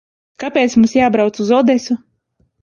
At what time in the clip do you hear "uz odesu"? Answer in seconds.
1.45-1.99